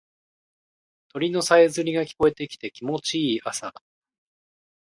[1.09, 3.83] 鳥のさえずりが聞こえてきて気持ちいい朝だ。